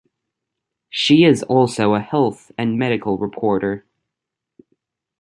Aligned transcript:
She 0.89 1.25
is 1.25 1.43
also 1.43 1.93
a 1.93 1.99
health 1.99 2.51
and 2.57 2.75
medical 2.79 3.19
reporter. 3.19 3.85